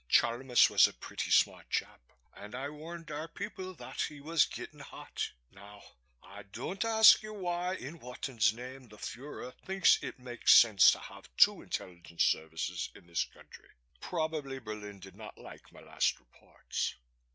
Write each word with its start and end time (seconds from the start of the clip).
Chalmis 0.09 0.67
was 0.67 0.87
a 0.87 0.93
pretty 0.93 1.29
smart 1.29 1.69
chap 1.69 2.01
and 2.35 2.55
I 2.55 2.69
warned 2.69 3.11
our 3.11 3.27
people 3.27 3.75
that 3.75 4.01
he 4.01 4.19
was 4.19 4.45
getting 4.45 4.79
hot. 4.79 5.29
Now 5.51 5.83
I 6.23 6.41
don't 6.41 6.83
ask 6.83 7.21
you 7.21 7.35
why 7.35 7.75
in 7.75 7.99
Wotan's 7.99 8.51
name 8.51 8.87
the 8.87 8.97
Fuehrer 8.97 9.51
thinks 9.63 9.99
it 10.01 10.17
makes 10.17 10.55
sense 10.55 10.89
to 10.93 10.99
have 10.99 11.29
two 11.37 11.61
intelligence 11.61 12.23
services 12.23 12.89
in 12.95 13.05
this 13.05 13.25
country. 13.25 13.69
Probably 13.99 14.57
Berlin 14.57 14.99
didn't 14.99 15.37
like 15.37 15.71
my 15.71 15.81
last 15.81 16.19
reports. 16.19 16.95